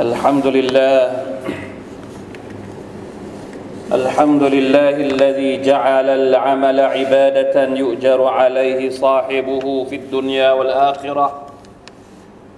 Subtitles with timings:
[0.00, 1.00] الحمد لله
[3.92, 11.46] الحمد لله الذي جعل العمل عبادة يؤجر عليه صاحبه في الدنيا والآخرة.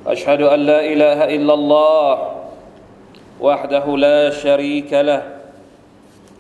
[0.07, 2.13] أشهد أن لا إله إلا الله
[3.41, 5.23] وحده لا شريك له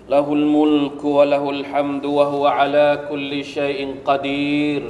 [0.08, 4.82] له الملك وله الحمد وهو على كل شيء قدير.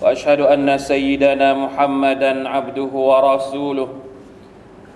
[0.00, 3.88] وأشهد أن سيدنا محمدا عبده ورسوله.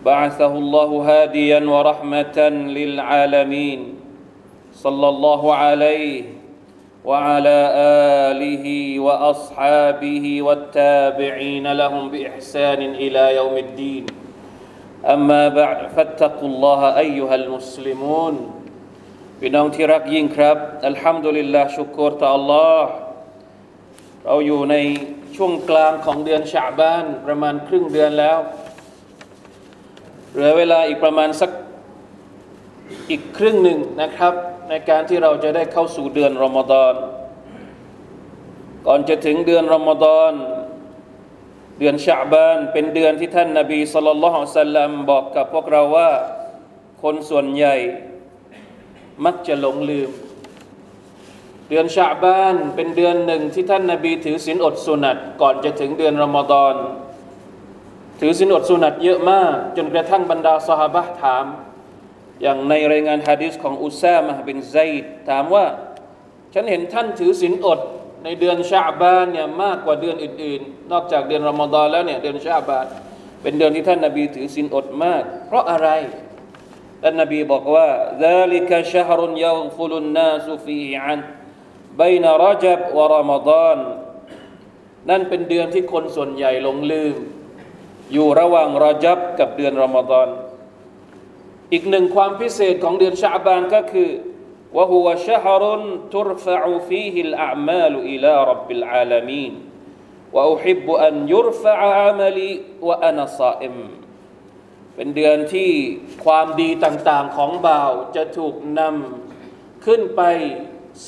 [0.05, 2.39] بعثه الله هاديا ورحمه
[2.77, 3.79] للعالمين
[4.73, 6.23] صلى الله عليه
[7.05, 7.59] وعلى
[8.31, 8.65] اله
[8.99, 14.05] واصحابه والتابعين لهم باحسان الى يوم الدين
[15.05, 18.35] اما بعد فاتقوا الله ايها المسلمون
[19.39, 22.83] พี่น้องที่รักยิ่งครับ อัลฮัมดุลิลลาห์ชุกรต่อ Allah
[24.25, 24.75] เราอยู่ใน
[25.35, 28.37] ช่วงกลางของเดือนชาบานประมาณครึ่งเดือนแล้ว
[30.38, 31.50] เหลือเวลาอีกประมาณสัก
[33.10, 34.34] อีกครึ่งหนึ่งนะครับ
[34.68, 36.94] ในการที่เราจะได้เข้าสู่เดือนรอมฎอน
[38.86, 40.32] ก่อนจะถึงเดือนรอมฎอน
[41.78, 46.10] เดือนชาบานเป็นเดือนที่ท่านนาบีสุลต่านละฮ์สัลลัมบอกกับพวกเราว่า
[47.02, 47.76] คนส่วนใหญ่
[49.24, 50.10] มักจะหลงลืม
[51.68, 56.76] เดือนชาบานเป็นเดือนหนึ่งที่ท่านนาบีถือศีลอดสุนัตก่อนจะถึงเดือนรอมฎอน
[58.19, 61.45] ถือศีลอดสุนัตเยอะมาก จนกระทั่งบรรดาสหบะถาม
[62.41, 65.65] อย่างในรายงานฮะดิษของอุซามะบินไซด์ถามว่า
[66.53, 67.79] ฉันเห็นท่านถือศีลอด
[68.23, 72.85] ในเดือนชาบานเนี่ยมากกว่าเดือนอื่นๆ นอกจากเดือนรอมฎอนแล้วเนี่ยเดือนชาบาน
[73.41, 75.89] เป็นเดือนที่ท่านนาบีถือศีลอดมาก เพราะอะไร
[77.01, 77.87] ท่านนบีบอกว่า
[78.25, 81.25] ذلك شهر يغفل الناس فيه عنه
[82.01, 83.79] بين رجب ورمضان
[85.09, 87.15] นั่นเป็นเดือนที่คนส่วนใหญ่หลงลืม
[88.13, 90.29] อยู่ระหว่างรอจับกับเดือนรอมฎอน
[91.73, 94.09] อีกหนึ่งความพิเศษของเดือนชาบานก็คือ
[94.77, 95.63] وهو شهر
[96.15, 99.53] ترفع فيه الأعمال إلى رب العالمين
[100.33, 102.51] وأحب أن يرفع عملي
[102.87, 103.77] وأنا صائم
[104.95, 105.71] เป็นเดือนที่
[106.25, 110.21] ความดีต่างๆของบ่าวจะถูกนำขึ้นไป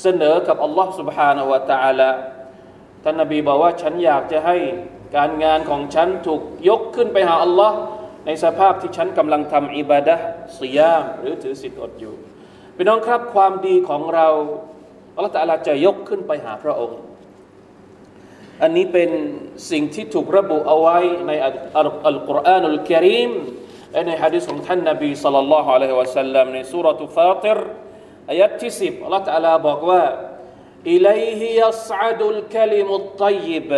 [0.00, 2.10] เสนอกับอัลลอฮ์ سبحانه และ تعالى
[3.02, 4.56] ท่านนบีบอกว่าฉันอยากจะให้
[5.15, 7.77] การงานของฉันถูกยกขึ้นไปหาอัลลอฮ์
[8.25, 10.15] ในสภาพที่ฉันกำลังทำอิบาดะ
[10.59, 12.15] สิยาม หรือถือศีลอดอยู่
[12.75, 14.27] พี่น้องครับความดีของเรา
[15.15, 16.99] อัลลอฮฺตะลาจะยกขึ้นไปหาพระองค์
[18.61, 19.09] อันนี้เป็น
[19.71, 20.97] สิ่งที่ถูกระบุเอาไว้
[21.27, 21.31] ใน
[22.05, 23.31] อัลกุรอานุลกิริม
[24.07, 27.59] ในฮะดิษของท่านนบีสัลลัลลอฮุอะลัยฮิวะสัลลัมในสุรทูฟาติร
[28.29, 30.03] อายัดที่สิบอัลลอฮฺตะลาบอกว่า
[30.91, 33.69] อิลัยฮิยัสอาดุลคลิมุตติบ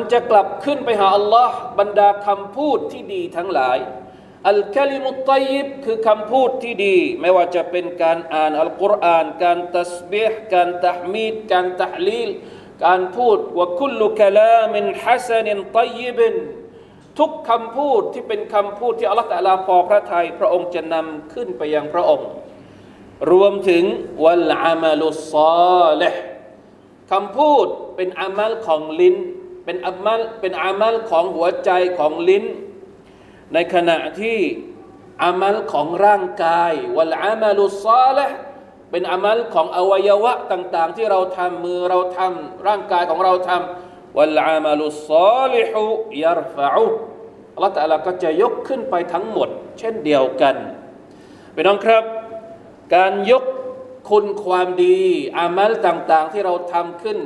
[0.00, 3.78] นจะกลับขึ้นไปหาอัลลอฮ์บรรดาคำพูดที่ดีทั้งหลาย
[4.48, 12.30] อัลกลิมุตตยิบคือคำพูดที่ดี ไม่ว่าจะเป็นการอ่านอัลกุรอานการตัสบีห์การตะมีดการตะลีล
[12.84, 16.34] การพูดว่าคุลุคลามินฮัสนินตยิบิน
[17.18, 22.28] ทุกคำพูดที่เป็นคำพูดที่อัลลอฮฺตะลาพอพระทัยพระองค์จะนำขึ้นไปยังพระองค์
[23.30, 23.84] รวมถึง
[24.24, 25.34] วัลอามัลุซ
[25.82, 26.20] อลห์
[27.10, 27.66] คำพูด
[27.96, 29.16] เป็นอามัลของลิ้น
[29.64, 32.44] เป็นอามัลเป็นอามัลของหัวใจของลิ้น
[33.52, 34.38] ในขณะที่
[35.24, 38.34] อามัลของร่างกายวัลอามัลุซอลห์
[38.90, 45.82] เป็นอามัลของอวัยวะต่าง ๆ ที่เราทำมือเราทำร่างกายของเราทำวัลอามัลุซอลิฮุ
[46.24, 46.86] ยัรฟะอุ
[47.54, 49.48] อัลลอฮฺตลาก็จะยกขึ้นไปทั้งหมด
[49.78, 50.56] เช่นเดียวกัน
[51.52, 52.04] ไปน้องครับ
[52.95, 53.43] การยก
[54.09, 55.01] คุณความดี
[55.39, 57.17] อามัลต่าง ๆ ที่เราทำขึ้น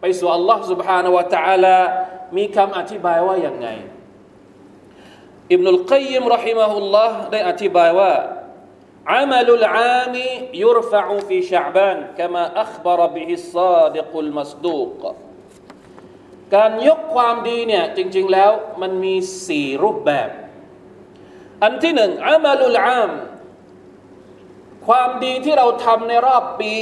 [0.00, 1.76] ไปสู่อัลลอฮฺ سبحانه และ تعالى
[2.36, 3.68] มีคำอธิบายว่าอย่างไง
[5.52, 8.12] อิบนุลกัยยิมรอฮิมะฮุลลอฮ์ได้อธิบายว่า
[9.16, 10.14] عمل العام
[10.64, 15.00] يرفع في شعبان كما أخبر به الصادق المصدوق
[16.54, 18.52] การยกความดีเนี่ยจริง ๆ แล้ว
[18.82, 19.14] มันมี
[19.46, 20.28] สี่รูปแบบ
[21.62, 23.10] อันที่หนึ่งอามาลุลอาม
[24.86, 26.74] ความดีที่เราทำในรอบปี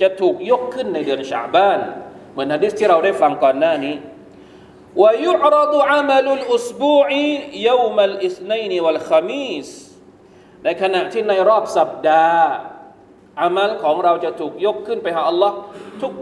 [0.00, 1.80] จะถูกยกขึ้นในเดือนชาบาน
[2.32, 3.96] เหมือนฮะดิษที่เราได้ฟังก่อนหน้านี้
[5.02, 7.06] ويعرض عمل الأسبوع
[7.68, 9.68] يوم الاثنين والخميس
[10.64, 12.48] ในขณะที่ในรอบสัปดาห์
[13.40, 15.56] อามัลของเราจะถูกยกขึ้นไปหาอัลลอฮ์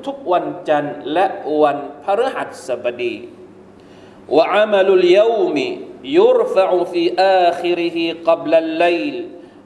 [0.06, 1.26] ทุกๆวันจันทร์และ
[1.62, 3.16] วันพฤหัสบดี
[4.36, 5.56] وعمل اليوم
[6.18, 7.02] يرفع في
[7.42, 9.16] آخره قبل الليل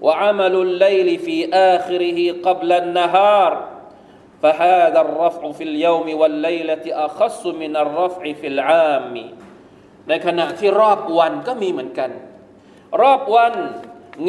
[0.05, 3.53] وعمل الليل في آخره قبل النهار
[4.43, 9.15] فهذا الرفع في اليوم والليلة أخص من الرفع في العام
[10.09, 12.11] ในขณะที่รอบวันก็มีเหมือนกัน
[13.03, 13.55] รอบวัน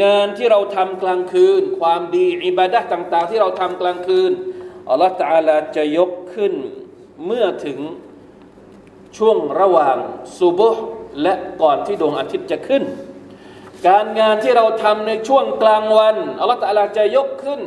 [0.03, 4.31] งานที่เราทำกลางคืน ความดีอิบาดะต่างๆ ที่เราทำกลางคืน
[4.89, 6.53] อัลลอฮฺตาลาจะยกขึ้น
[7.25, 7.79] เมื่อถึง
[9.17, 9.97] ช่วงระหว่าง
[10.39, 10.83] ซุบฮ์
[11.21, 12.83] และก่อนที่ดวงอาทิตย์จะขึ้น
[13.88, 17.60] การงานที่เราทำในช่วงกลางวันอัลลอตะลาจะยกขึ้น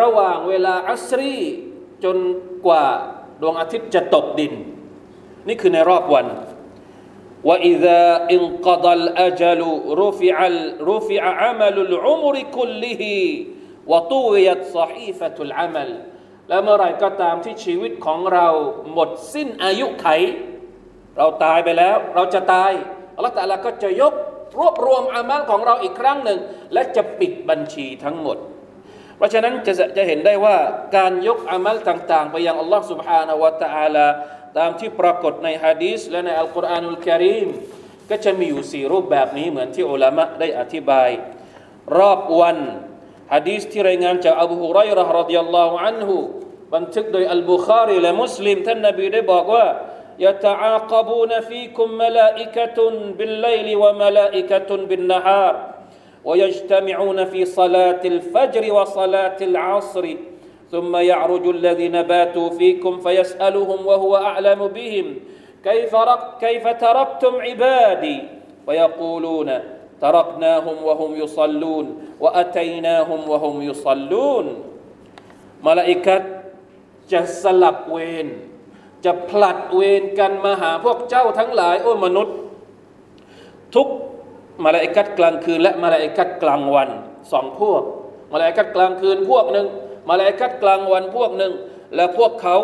[0.00, 1.38] ระหว่างเวลาอัสรี
[2.04, 2.16] จน
[2.66, 2.86] กว่า
[3.40, 4.52] ดวงอาทิตย์จะตกดิน
[5.48, 6.28] นี่คือในรอบวัน
[7.48, 8.02] وإذا
[8.36, 10.56] إنقضى الأجل رفع จลุรูฟิอัล
[10.88, 13.18] รูฟิ
[13.90, 15.90] وطويت صحيفة العمل
[16.48, 18.48] แล้วเมื่อไรก็ตามที่ชีวิตของเรา
[18.92, 20.06] หมดสิ้นอายุไข
[21.18, 22.72] เราตายไปแล้ว เราจะตาย
[23.16, 24.14] อัลลอฮฺตะลาก็จะยก
[24.59, 26.39] รวบรวมอามัลของเราอีกครั้งหนึ่ง
[26.73, 28.37] และจะปิดบัญชีทั้งหมด
[29.17, 30.57] เพราะฉะนั้นจะจะเห็นได้ว่า
[30.97, 34.07] การยกอามัลต่างๆ ไปยังอัลลอฮฺ سبحانه และ تعالى
[34.57, 37.47] ตามที่ปรากฏในฮะดีษและในอัลกุรอานุลกิริม
[38.09, 41.09] ก็จะมีอยู่สี่รูปแบบนี้เหมือนที่อุลามะได้อธิบาย
[41.97, 42.57] รอบวัน
[43.33, 46.17] ฮะดีษที่รายงานจากอบูฮุไรร์รดิยัลลอฮุอันฮุ
[46.75, 49.65] บันทึกโดยอัลบุคารีและมุสลิมท่านนบีได้บอกว่า
[50.19, 55.73] يتعاقبون فيكم ملائكة بالليل وملائكة بالنهار
[56.25, 60.15] ويجتمعون في صلاة الفجر وصلاة العصر
[60.71, 65.15] ثم يعرج الذين باتوا فيكم فيسألهم وهو أعلم بهم
[65.63, 65.95] كيف,
[66.41, 68.23] كيف تركتم عبادي
[68.65, 69.59] فيقولون
[70.01, 74.63] تركناهم وهم يصلون وأتيناهم وهم يصلون
[75.63, 76.37] ملائكة
[77.11, 78.27] จะสลับเวร
[79.04, 82.36] จะผลัดเวรกันมาหาพวกเจ้าทั้งหลายโอ้มนุษย์
[83.74, 83.88] ทุก
[84.64, 86.88] มาลาอิกัดกลางคืน และมาลาอิกัดกลางวัน
[87.32, 87.82] สองพวก
[88.32, 89.66] มาลาอิกัดกลางคืนพวกหนึ่ง
[90.10, 91.52] มาลาอิกัดกลางวันพวกหนึ่ง
[91.94, 92.56] และพวกเขา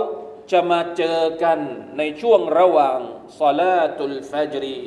[0.52, 1.58] จะมาเจอกัน
[1.98, 2.98] ในช่วงระหว่าง
[3.40, 4.78] ซาลาตุลฟาจรี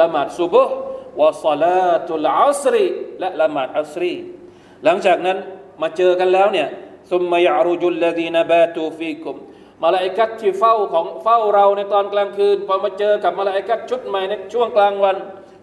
[0.00, 0.74] ละหมาดซุบฮ์
[1.20, 2.86] วะซาลาตุลอัสรี
[3.20, 4.12] และละหมาดอัสรี
[4.84, 5.38] หลังจากนั้น
[5.82, 6.68] มาเจอกันแล้วเนี่ย
[7.10, 9.36] ซุมมายารุจุลลดีนบาตูฟีกุม
[9.82, 15.16] มาลาอิกัดที่เฝ้าของเฝ้าเราในตอนกลางคืน พอมาเจอกับมาลาอิกัดชุดใหม่ในช่วงกลางวัน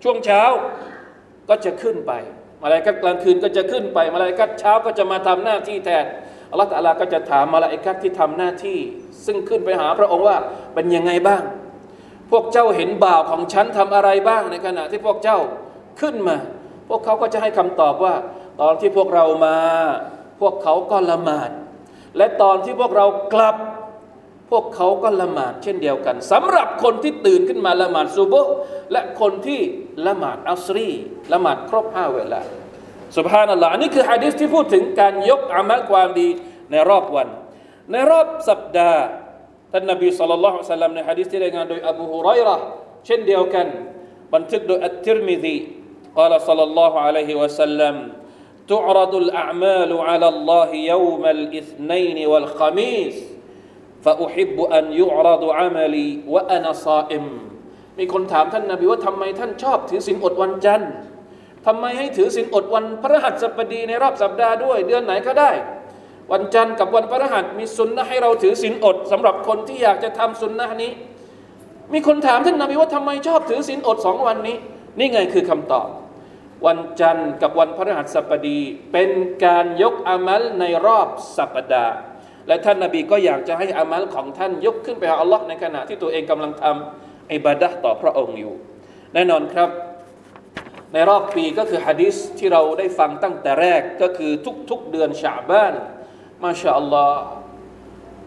[0.04, 0.44] ช่วงเช้า
[1.50, 2.12] ก็จะขึ้นไป
[2.64, 6.06] มาลาอิกัดกลางคืนก็จะขึ้นไป มาลาอิกัดเช้าก็จะมาทำหน้าที่แทน
[6.52, 8.80] อัลลอฮฺตะลาก็จะถามมาลาอิกัดที่ทำหน้าที่
[9.26, 10.38] ซึ่งขึ้นไปหาพระองค์ว่า
[10.74, 11.44] เป็นยังไงบ้าง
[12.32, 15.38] พวกเจ้าเห็นบ่าวของฉันทำอะไรบ้างในขณะที่พวกเจ้า
[16.02, 16.38] ขึ้นมา
[16.90, 18.16] พวกเขาก็จะให้คำตอบว่า
[18.62, 19.58] ตอนที่พวกเรามา
[20.42, 21.50] พวกเขาก็ละหมาด
[22.18, 23.56] และตอนที่พวกเรากลับ
[24.51, 28.35] พวกเขาก็ละหมาดเช่นเดียวกันสำหรับคนที่ตื่นขึ้นมาละหมาดซูโบ
[28.93, 29.61] และคนที่
[30.07, 30.91] ละหมาดอัสรี
[31.33, 32.41] ละหมาดครบห้าเวลา
[33.17, 36.29] สุบฮานัลลอฮ์อันนี้คือฮะดิษที่พูดถึงการยกอามัลความดี
[36.71, 37.29] ในรอบวัน
[37.93, 39.03] ในรอบสัปดาห์
[39.73, 42.57] ท่านนบีสุลต่านละฮ์สัลลัมในฮะดิษที่รายงานโดยอบูฮุไรระ
[43.07, 43.67] เช่นเดียวกัน
[44.35, 45.57] บันทึกโดยอัตติรมิซี
[46.19, 47.95] قال صلى الله عليه وسلم
[48.69, 53.17] تعرض الأعمال على الله يوم الاثنين والخميس
[54.06, 56.88] ฟาอุฮิบุอันยุอราดูอามาลีวะอานาซ
[58.00, 60.92] มีคนถามท่านนาบีว่าทำไมท่านชอบถือศีลอดวันจันทร์
[61.66, 65.52] ทำไมให้ถือศีลอดวันพระหัสบดีในรอบสัปดาห์ด้วย เดือนไหนก็ได้
[66.32, 70.92] วันจันทร์กับวันพระหัสมีสุนนะให้เราถือศีลอดสำหรับคนที่อยากจะทำาสุนนะนี้
[71.94, 74.58] มีคนถามท่านนาบีว่าทำไมชอบถือศีลอดสองวันนี้
[74.98, 75.88] นี่ไงคือคำตอบ
[76.66, 78.60] วันจันทร์กับวันพระหัสบดี
[78.92, 79.10] เป็น
[79.46, 81.96] การยกอามัลในรอบสัปดาห์
[82.48, 88.54] และท่านนาบีก็อยากจะให้อามัลของท่านยกขึ้นไปหาอัลลอฮ์ในขณะที่ตัวเองกำลังทำอิบาดะต่อพระองค์อยู่
[89.14, 89.70] แน่นอนครับ
[90.94, 94.32] ในรอบปีก็คือฮะดิษที่เราได้ฟังตั้งแต่แรกก็คือ
[94.70, 95.74] ทุกๆเดือนชาบ้าน
[96.44, 97.20] มาชาอัลลอฮ์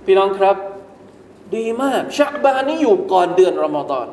[0.04, 0.56] พี่น้องครับ
[1.56, 4.08] ดีมากชาบานนี้อยู่ก่อนเดือนรอมฎอน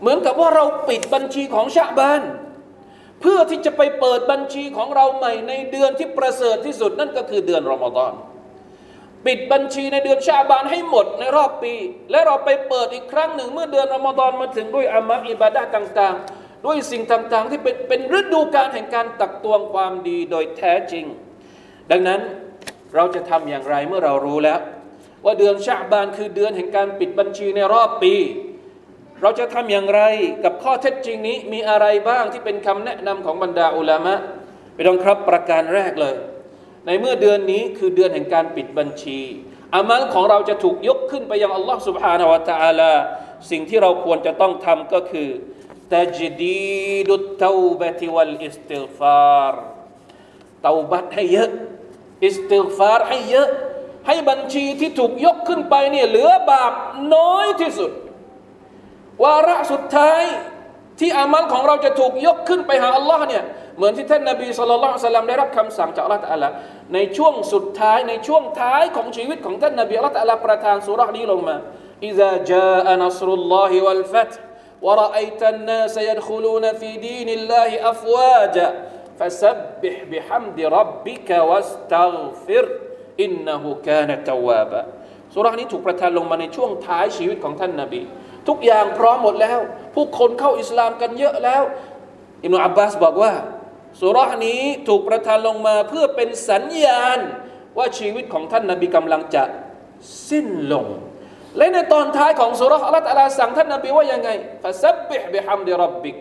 [0.00, 2.22] เหมือนกับว่าเราปิดบัญชีของชาบาน
[3.20, 8.12] เพื่อที่จะไปเปิดบัญชีของเราใหม่ในเดือนที่ประเสริฐที่สุดนั่นก็คือเดือนรอมฎอน
[9.26, 11.74] ปิดบัญชีในเดือนชาบานให้หมดในรอบปี
[12.10, 21.04] และเราไปเปิดอีกครั้งหนึ่ง เมื่อเดือนอมฎอนมาถึงด้วยอามัลอิบาดะต่างๆ ด้วยสิ่งต่างๆ ที่เป็นเป็นฤดูการแห่งการตักตวงความดีโดยแท้จริง
[21.90, 22.20] ดังนั้น
[22.94, 24.58] เราจะทำอย่างไรเมื่อเรารู้แล้ว
[25.24, 28.14] ว่าเดือนชาบานคือเดือนแห่งการปิดบัญชีในรอบปี
[29.22, 30.02] เราจะทำอย่างไร
[30.44, 34.14] กับข้อเท็จจริงนี้มีอะไรบ้างที่เป็นคำแนะนำของบรรดาอุลามะ
[34.74, 36.14] ไปลองครับประการแรกเลย
[36.85, 39.21] ในเมื่อเดือนนี้คือเดือนแห่งการปิดบัญชี
[39.75, 42.91] อามัลของเราจะถูกยกขึ้นไปยังอัลลอฮ์ سبحانه และ تعالى
[43.51, 45.29] สิ่งที่เราควรจะต้องทำก็คือ
[45.93, 49.53] ตจดีดุตเตาบะติวัลอิสติฟาร
[50.63, 51.51] เตาบัตให้เยอะ
[52.25, 53.49] อิสติฟารให้เยอะ
[54.07, 56.73] ให้บัญชีที่ถูกยกขึ้นไปเนี่ยเหลือบาป
[57.15, 57.91] น้อยที่สุด
[59.23, 60.23] วาระสุดท้าย
[60.99, 63.43] ที่อามัลของเราจะถูกยกขึ้นไปหาอัลลอฮ์เนี่ย
[63.77, 66.49] เหมือนที่ท่านนบีสุลต่านสัลลัมได้รับคำสั่งจากอัลลอฮ์ตะลา
[66.93, 71.57] ในช่วงสุดท้ายในช่วงท้ายของชีวิตของท่านนบีอัลลอฮ์ตะลาประทานสุรานี้ลงมา
[72.09, 74.39] إذا جاء نصر الله والفتح
[74.85, 78.67] ورأيت الناس يدخلون في دين الله أفواجا
[79.19, 82.65] فسبح بحمد ربك واستغفر
[83.19, 84.83] إنه كان توابا
[85.33, 88.01] สุรานี้ถูกประทานลงมาในช่วงท้ายชีวิตของท่านนาบี
[88.47, 89.59] ทุกอย่างพร้อมหมดแล้ว
[89.95, 91.63] ผู้คนเข้าอิสลามกันเยอะแล้ว
[92.43, 93.31] อิมนุอับบาสบอกว่า
[94.00, 97.18] สุรานี้ถูกประทานลงมาเพื่อเป็นสัญญาณ
[97.78, 99.42] ว่าชีวิตของท่านนาบีกำลังจะ
[100.30, 100.86] สิ้นลง
[101.56, 104.28] และในตอนท้ายของสุราอัลลอฮฺตาลาสั่งท่านนาบีว่ายังไง
[104.62, 106.16] فسبح بحمد ربك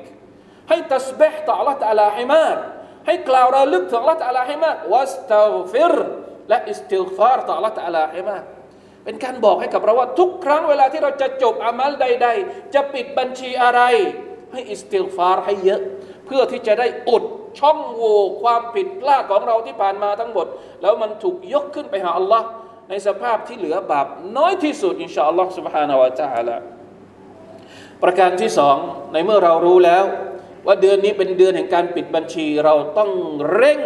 [0.69, 2.55] ให้ตัสบิฮต่ออัลลอฮฺตาลาให้มาก
[3.07, 5.95] ให้กล่าวระลึกถึงอัลลอฮฺตาลาให้มากواستغفره
[6.49, 8.43] และอิสติฆฟาร์ต่ออัลลอฮฺตาลาให้มาก
[9.05, 13.81] เป็นการบอกให้กับเราว่าทุกครั้งเวลาที่เราจะจบอามัลใด ๆ จะปิดบัญชีอะไร
[14.51, 15.81] ให้อิสติฆฟาร์ให้เยอะ
[16.25, 17.23] เพื่อที่จะได้อุด
[17.58, 20.46] ช่องโหว่ความผิดพลาดของเราที่ผ่านมาทั้งหมด
[20.82, 22.46] แล้วมันถูกยกขึ้นไปหาอัลลอฮ์
[22.88, 26.56] ในสภาพที่เหลือบาปน้อยที่สุดอินชาอัลลอฮ์ سبحانه และ تعالى
[28.02, 28.76] ประการที่สอง
[29.12, 30.04] ในเมื่อเรารู้แล้ว
[30.66, 33.10] ว่าเดือนนี้เป็นเดือนแห่งการปิดบัญชีเราต้อง
[33.54, 33.82] เร่ง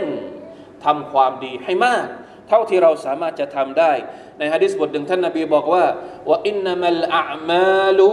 [0.85, 2.07] ทำความดีให้มาก
[2.49, 3.93] เท่าที่เราสามารถจะทำได้
[4.39, 5.85] ในฮะดิษบทหนึ่งท่านนบีบอกว่า
[6.29, 8.11] ว่าอินนามัลอามาลู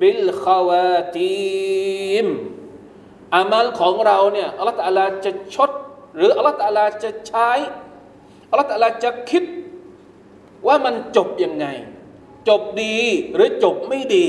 [0.00, 2.26] บิลขาวาตีม
[3.35, 5.69] อามัลของเราเนี่ยอัลลอฮฺตะลาจะชด
[6.15, 7.49] หรืออัลลอฮฺตะลาจะใช้
[8.49, 9.43] อัลลอฮฺตะลาจะคิด
[10.67, 11.65] ว่ามันจบยังไง
[12.49, 12.97] จบดี
[13.35, 14.27] หรือจบไม่ดี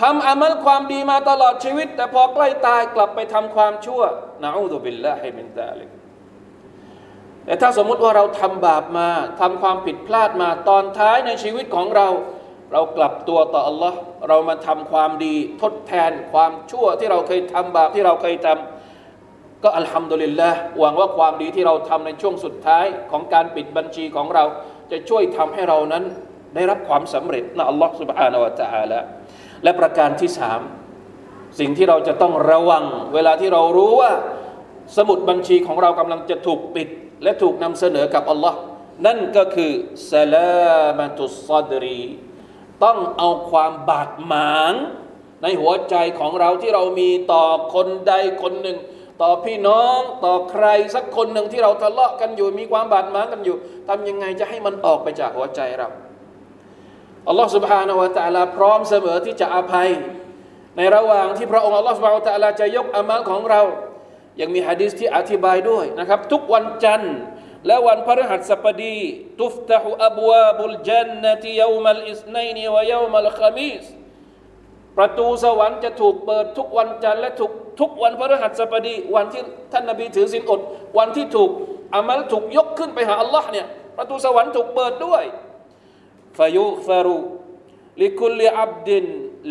[0.00, 4.02] ทำอามัลความดีมาตลอดชีวิต แต่พอใกล้ตายกลับไปทำความชั่ว
[4.42, 5.90] นะอูดุบิลลาฮิมินตาลิก
[7.44, 9.08] แต่ถ้าสมมุติว่าเราทำบาปมา
[9.40, 12.08] ทำความผิดพลาดมาตอนท้ายในชีวิตของเรา
[12.73, 13.93] เรากลับตัวต่อ Allah
[14.27, 24.43] เรามาทำความดีทดแทนความชั่วที่เราเคยทำบาปที่เราเคยทำก็อัลฮัมดุลิลละหวังว่าความดีที่เราทำในช่วงสุดท้ายของการปิดบัญชีของเรา
[24.91, 26.03] จะช่วยทำให้เรานั้น
[26.55, 28.99] ได้รับความสำเร็จนะอัลลอฮ์ سبحانه และ تعالى
[29.63, 30.61] และประการที่สาม
[31.59, 34.11] สิ่งที่เราจะต้องระวัง เวลาที่เรารู้ว่า
[34.97, 36.89] สมุดบัญชีของเรากำลังจะถูกปิด
[37.23, 38.57] และถูกนำเสนอกับอัลลอฮ์
[39.05, 39.71] นั่นก็คือ
[40.13, 42.03] สลามตุสซาดรี
[42.83, 44.73] ต้องเอาความบาดหมาง
[45.43, 48.77] ในหัวใจของเราที่เรามีต่อคนใดคนหนึ่ง
[49.21, 50.65] ต่อพี่น้องต่อใคร
[50.95, 53.57] สักคนหนึ่งที่เราทะเลาะกันอยู่มีความบาดหมางกันอยู่
[53.87, 55.89] ทำยังไงจะให้มันออกไปจากหัวใจเรา
[57.27, 59.89] อัลลอฮ์ سبحانه และ تعالى พร้อมเสมอที่จะอภัย
[60.77, 63.61] ในระหว่างที่พระองค์อัลลอฮ์ سبحانه และ تعالى จะยกอามัลของเรา
[64.41, 67.15] ยังมีฮะดิษที่อธิบายด้วยนะครับ ทุกวันจันทร์
[67.66, 69.00] และวันพฤหัสบดี
[69.40, 73.84] ตุฟตะฮุอับวาบุลจันนติยามัลอิสไนนีวะยามัลขมีส
[74.96, 77.50] ประตูสวรรค์จะถูกเปิดทุกวันจันทร์และทุก
[77.80, 79.42] ทุกวันพฤหัสบดี วันที่
[79.72, 80.60] ท่านนบีถือศีลอด
[80.98, 81.50] วันที่ถูก
[81.94, 83.66] อามัลถูกยกขึ้นไปหาอัลลอฮ์เนี่ย
[83.96, 85.24] ประตูสวรรค์ถูกเปิดด้วย
[86.38, 87.16] ฟายุฟารุ
[88.02, 89.04] ลิคุลอับดิน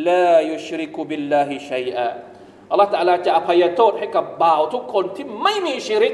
[0.08, 2.08] ลายุชริกุบิลลาฮิชัยอา
[2.72, 6.14] อัลลอฮฺตะลาจะอภัยโทษให้กับบ่าวทุกคนที่ไม่มีชิริก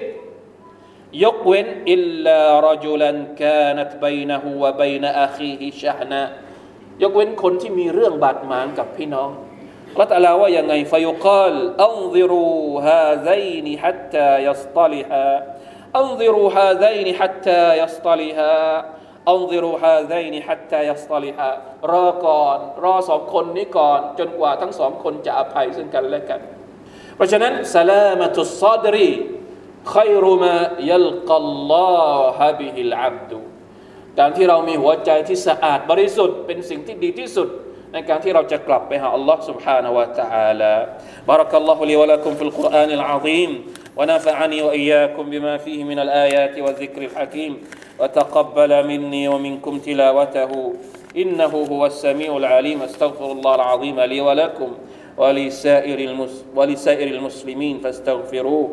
[1.24, 6.22] ยกเว้นอิลลารจุลันกานัตบัยนะฮูวะบัยนะอาคีฮิชะนะ
[7.04, 9.30] ยกเว้นคนที่มีเรื่องบาดหมางกับพี่น้อง
[9.92, 12.48] อัลลอฮฺตะลาว่ายังไงฟยุกาลอันซิรู
[12.86, 13.30] ฮาไซ
[13.66, 15.28] นิฮัตตายัสตลิฮา
[16.00, 18.54] อันซิรูฮาไซนิฮัตตายัสตลิฮา
[19.32, 21.50] อันซิรูฮาไซนิฮัตตายัสตลิฮา
[21.94, 26.42] รอก่อน รอสองคนนี้ก่อน จนกว่าทั้งสองคนจะอภัยซึ่งกันและกัน
[27.16, 29.10] เพราะฉะนั้นสลามตุสซาดรี
[29.95, 30.55] ขยรุมา
[30.91, 33.39] ยัลกัลลอฮะบิฮิลอับดุ
[34.19, 37.49] การที่เรามีหัวใจที่สะอาดบริสุทธิ์เป็นสิ่งที่ดีที่สุด
[37.93, 40.75] ในการที่เราจะกลับไปหาอัลลอฮ์ سبحانه และ تعالى
[41.31, 43.51] بارك الله لي ولكم في القرآن العظيم
[43.99, 47.53] ونفعني وإياكم بما فيه من الآيات والذكر الحكيم
[48.01, 50.53] وتقبل مني ومنكم تلاوته
[51.23, 54.71] إنه هو السميع العليم استغفر الله العظيم لي ولكم
[55.21, 58.69] ولسائر, المس ولسائر المسلمين فاستغفروه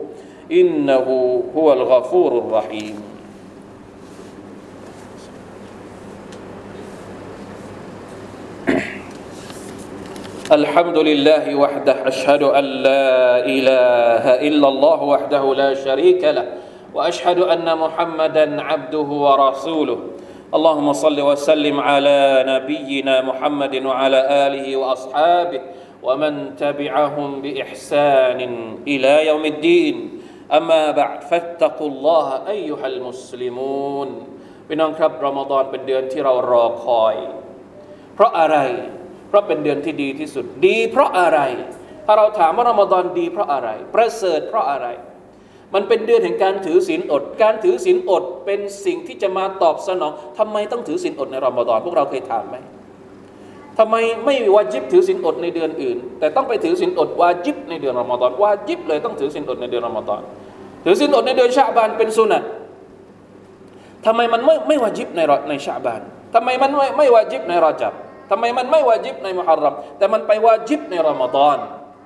[0.52, 3.02] إنه هو الغفور الرحيم.
[10.52, 16.46] الحمد لله وحده أشهد أن لا إله إلا الله وحده لا شريك له
[16.94, 19.98] وأشهد أن محمدا عبده ورسوله.
[20.54, 25.60] اللهم صل وسلم على نبينا محمد وعلى آله وأصحابه
[26.02, 28.40] ومن تبعهم بإحسان
[28.88, 30.13] إلى يوم الدين.
[30.56, 34.08] อัมมาบะฟัตตักุลลอฮะอัยุฮัลมุสลิมูน
[34.66, 37.16] พี่น้องครับรอมฎอนเป็นเดือนที่เรารอคอย
[38.14, 38.56] เพราะอะไร
[39.28, 41.40] เพราะเป็นเดือนที่ดีที่สุดดี เพราะอะไร
[42.06, 44.86] ถ้าเราถามว่ารอมฎอนดี เพราะอะไร ประเสริฐเพราะอะไร
[45.74, 52.56] มันเป็นเดือนแห่งการถือศีลอด การถือศีลอดเป็นสิ่งที่จะมาตอบสนอง ทำไมต้องถือศีลอดในรอมฎอนพวกเราเคยถามไหม
[53.79, 60.21] ทำไมไม่วาจิบถือศีลอดในเดือนอื่น แต่ต้องไปถือศีลอดวาจิบในเดือนรอมฎอนวาจิบเลยต้องถือศีลอดในเดือนรอมฎอน
[60.85, 62.43] ถือศีลอดในเดือนชาบานเป็นสุนัต
[64.05, 66.01] ทำไมมันไม่ไม่วาจิบในในชาบาน
[66.33, 67.93] ทำไมมันไม่ไม่วาจิบในรอจับ
[68.31, 71.57] ทำไมมันไม่วาจิบในมุฮัรรัมแต่มันไปวาจิบในรอมฎอน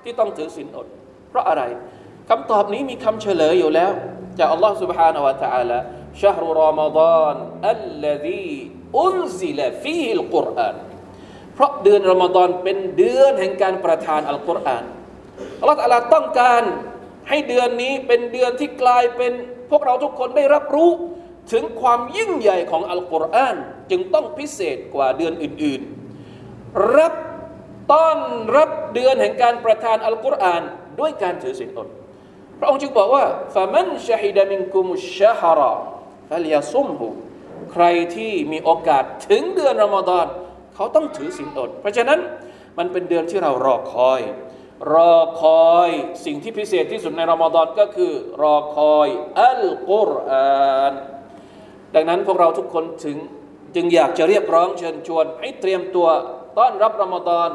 [0.03, 0.87] ที่ต้องถือศีลอด
[1.29, 1.63] เพราะอะไร
[2.29, 3.91] คำตอบนี้มีคำเฉลยอยู่แล้ว
[4.39, 5.79] จากอัลลอฮ์ سبحانه และ تعالى
[6.21, 7.37] شهر رمضان
[7.75, 8.49] الذي
[9.05, 10.75] أنزل فيه القرآن
[11.58, 14.84] เพราะเดือนรอมฎอนเป็นเดือนแห่งการประทานอัลกุรอาน
[15.60, 16.62] อัลลอฮฺตาลาต้องการ
[17.28, 19.32] ให้เดือนนี้เป็นเดือนที่กลายเป็น
[19.70, 20.90] พวกเราทุกคนได้รับรู้
[21.52, 23.56] ถึงความยิ่งใหญ่ของอัลกุรอาน
[23.90, 27.14] จึงต้องพิเศษกว่าเดือนอื่นๆ รับ
[27.92, 28.18] ต้อน
[28.56, 30.62] รับเดือนแห่งการประทานอัลกุรอาน
[31.00, 31.88] ด้วยการถือศีลอด
[32.58, 33.24] พระองค์จึงบอกว่า
[33.54, 35.72] ฟะมันชฮิดามินกุมุชฮาระ
[36.30, 37.06] ฟัลยาซุมหู
[37.72, 37.84] ใคร
[38.16, 40.26] ที่มีโอกาสถึงเดือนรอมฎอน
[40.78, 42.18] เขาต้องถือศีลอด เพราะฉะนั้น
[42.78, 44.20] มันเป็นเดือนที่เรารอคอย
[44.94, 45.90] รอคอย
[46.24, 49.08] สิ่งที่พิเศษที่สุดในรอมฎอนก็คือ รอคอย
[49.40, 50.92] อัลกุรอาน
[51.94, 53.16] ดังนั้นพวกเราทุกคนถึง
[53.74, 56.08] จึงอยากจะเรียกร้องเชิญชวน ให้เตรียมตัว
[56.58, 57.48] ต้อนรับรอมฎอน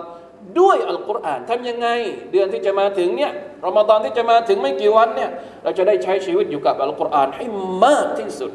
[0.59, 1.87] ด้วยอัลกุรอานทำยังไง
[2.31, 3.31] เดือนที่จะมาถึงเนี่ย
[3.65, 5.29] รอมฎอนที่จะมาถึงไม่กี่วันเนี่ย
[5.63, 7.45] เราจะได้ใช้ชีวิตอยู่กับอัลกุรอานให้
[7.85, 8.51] มากที่สุด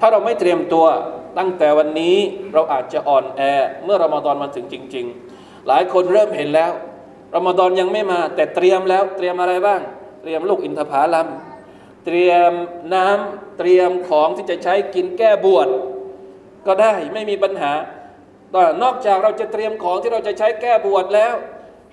[0.00, 0.86] ถ้าเราไม่เตรียมตัว
[1.38, 2.16] ตั้งแต่วันนี้
[2.52, 3.40] เราอาจจะอ่อนแอ
[3.84, 6.72] เมื่อรอมฎอนมาถึงจริง ๆ หลายคนเริ่มเห็นแล้ว
[7.36, 9.80] รอมฎอนยังไม่มา แต่เตรียมแล้วเตรียมอะไรบ้าง
[10.22, 11.28] เตรียมลูกอินทผลัม
[12.06, 12.52] เตรียม
[12.94, 15.68] น้ำเตรียมของที่จะใช้กินแก้บวช
[16.66, 17.72] ก็ได้ไม่มีปัญหา
[18.52, 21.34] แต่นอกจากเราจะเตรียมของที่เราจะใช้แก้บวชแล้ว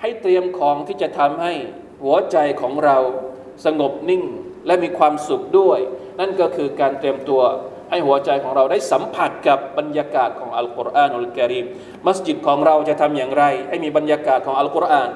[0.02, 1.54] ให้เตรียมของที่จะทำให้
[2.04, 2.98] หัวใจของเรา
[3.66, 4.24] สงบนิ่ง
[4.66, 5.80] และมีความสุขด้วย
[6.20, 7.42] นั่นก็คือการเตรียมตัว
[7.91, 11.67] ให้หัวใจของเราได้สัมผัสกับบรรยากาศของอัลกุรอานอัลกิริม
[12.07, 15.11] มัสยิดของเราจะทำอย่างไร ให้มีบรรยากาศของอัลกุรอาน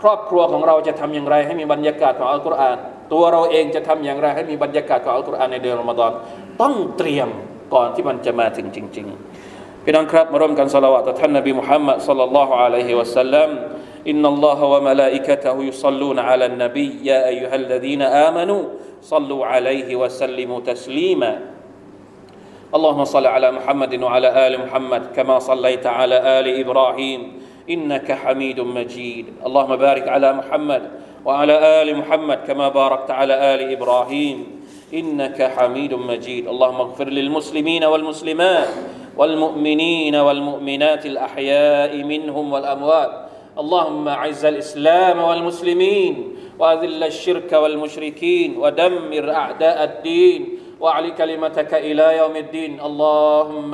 [0.00, 2.76] ครอบครัวของเราจะทำอย่างไร ให้มีบรรยากาศของอัลกุรอาน
[3.12, 6.12] ตัวเราเองจะทำอย่างไร ให้มีบรรยากาศของอัลกุรอานในเดือนรอมฎอน
[6.60, 7.28] ต้องเตรียม
[7.74, 9.06] ก่อนที่มันจะมาถึงจริง
[9.46, 13.50] ๆ พี่น้องครับมาร่วมกันสละวะต่อท่านนบีมุฮัมมัดสัลลัลลอฮุอะลัยฮิวะสัลลัม
[14.08, 18.62] إن الله وملائكته يصلون على النبي يا أيها الذين آمنوا
[19.02, 21.32] صلوا عليه وسلموا تسليما
[22.75, 27.33] اللهم صل على محمد وعلى آل محمد كما صليت على آل إبراهيم
[27.69, 29.25] إنك حميد مجيد.
[29.45, 30.91] اللهم بارك على محمد
[31.25, 34.61] وعلى آل محمد كما باركت على آل إبراهيم
[34.93, 36.47] إنك حميد مجيد.
[36.47, 38.69] اللهم اغفر للمسلمين والمسلمات
[39.17, 43.11] والمؤمنين والمؤمنات الأحياء منهم والأموات.
[43.59, 50.54] اللهم أعز الإسلام والمسلمين وأذل الشرك والمشركين ودمر أعداء الدين
[50.85, 52.79] واعل كلمتك إلى يوم الدين.
[52.81, 53.71] اللهم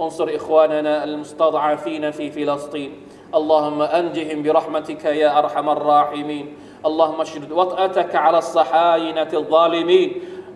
[0.00, 2.90] انصر إخواننا المستضعفين في فلسطين.
[3.34, 6.46] اللهم أنجهم برحمتك يا أرحم الراحمين.
[6.86, 10.10] اللهم اشدد وطأتك على الصحاينة الظالمين.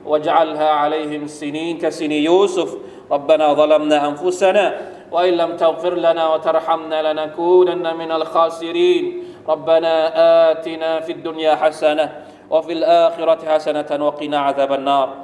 [0.04, 2.76] واجعلها عليهم سنين كسن يوسف.
[3.10, 4.64] ربنا ظلمنا أنفسنا
[5.12, 9.04] وإن لم تغفر لنا وترحمنا لنكونن من الخاسرين.
[9.48, 9.94] ربنا
[10.50, 15.23] آتنا في الدنيا حسنة وفي الآخرة حسنة وقنا عذاب النار.